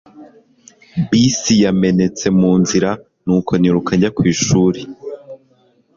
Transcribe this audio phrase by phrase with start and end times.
[1.09, 2.89] bisi yamenetse mu nzira,
[3.25, 4.79] nuko niruka njya ku ishuri